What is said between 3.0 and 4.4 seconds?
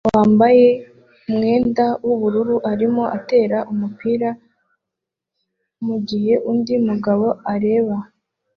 atera umupira